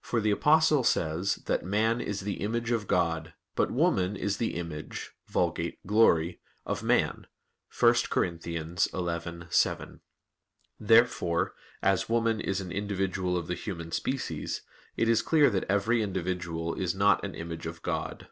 [0.00, 4.54] For the Apostle says that "man is the image of God, but woman is the
[4.54, 5.76] image [Vulg.
[5.86, 7.26] glory] of man"
[7.78, 8.22] (1 Cor.
[8.24, 10.00] 11:7).
[10.80, 14.62] Therefore, as woman is an individual of the human species,
[14.96, 18.28] it is clear that every individual is not an image of God.